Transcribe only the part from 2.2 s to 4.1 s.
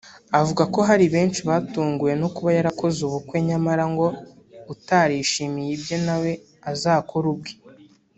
no kuba yarakoze ubukwe nyamara ngo